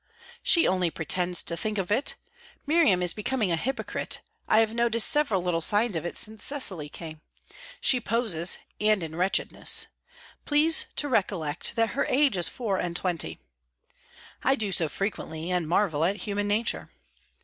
"She 0.41 0.67
only 0.67 0.89
pretends 0.89 1.43
to 1.43 1.55
think 1.55 1.77
of 1.77 1.91
it. 1.91 2.15
Miriam 2.65 3.03
is 3.03 3.13
becoming 3.13 3.51
a 3.51 3.55
hypocrite. 3.55 4.21
I 4.47 4.59
have 4.59 4.73
noted 4.73 5.01
several 5.01 5.43
little 5.43 5.61
signs 5.61 5.95
of 5.95 6.05
it 6.07 6.17
since 6.17 6.43
Cecily 6.43 6.89
came. 6.89 7.21
She 7.79 8.01
poses 8.01 8.57
and 8.79 9.03
in 9.03 9.15
wretchedness. 9.15 9.85
Please 10.43 10.87
to 10.95 11.07
recollect 11.07 11.75
that 11.75 11.89
her 11.91 12.07
age 12.07 12.35
is 12.35 12.49
four 12.49 12.79
and 12.79 12.95
twenty." 12.95 13.37
"I 14.43 14.55
do 14.55 14.71
so 14.71 14.89
frequently, 14.89 15.51
and 15.51 15.67
marvel 15.67 16.03
at 16.03 16.15
human 16.15 16.47
nature." 16.47 16.89